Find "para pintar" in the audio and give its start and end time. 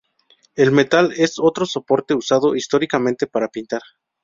3.27-3.83